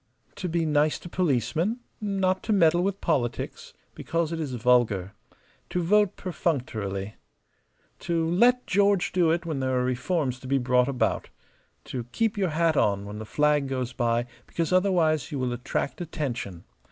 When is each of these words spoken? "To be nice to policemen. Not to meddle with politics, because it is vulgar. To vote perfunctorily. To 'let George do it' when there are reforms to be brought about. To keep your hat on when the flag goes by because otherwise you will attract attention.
"To 0.37 0.49
be 0.49 0.65
nice 0.65 0.97
to 0.97 1.09
policemen. 1.09 1.77
Not 2.01 2.41
to 2.45 2.51
meddle 2.53 2.81
with 2.81 3.01
politics, 3.01 3.71
because 3.93 4.31
it 4.31 4.39
is 4.39 4.55
vulgar. 4.55 5.13
To 5.69 5.83
vote 5.83 6.15
perfunctorily. 6.15 7.17
To 7.99 8.27
'let 8.27 8.65
George 8.65 9.11
do 9.11 9.29
it' 9.29 9.45
when 9.45 9.59
there 9.59 9.77
are 9.77 9.85
reforms 9.85 10.39
to 10.39 10.47
be 10.47 10.57
brought 10.57 10.87
about. 10.89 11.29
To 11.83 12.05
keep 12.05 12.35
your 12.35 12.49
hat 12.49 12.75
on 12.75 13.05
when 13.05 13.19
the 13.19 13.25
flag 13.27 13.67
goes 13.67 13.93
by 13.93 14.25
because 14.47 14.73
otherwise 14.73 15.31
you 15.31 15.37
will 15.37 15.53
attract 15.53 16.01
attention. 16.01 16.63